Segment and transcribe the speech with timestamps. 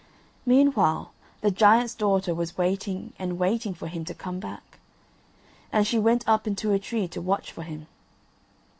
[0.47, 4.79] Meanwhile the giant's daughter was waiting and waiting for him to come back.
[5.71, 7.85] And she went up into a tree to watch for him.